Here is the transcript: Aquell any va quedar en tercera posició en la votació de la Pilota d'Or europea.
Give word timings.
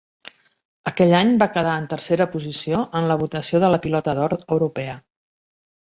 Aquell 0.91 1.13
any 1.17 1.33
va 1.43 1.47
quedar 1.57 1.75
en 1.81 1.85
tercera 1.93 2.27
posició 2.37 2.81
en 3.01 3.11
la 3.11 3.19
votació 3.25 3.61
de 3.65 3.73
la 3.75 3.81
Pilota 3.85 4.19
d'Or 4.21 4.37
europea. 4.57 5.01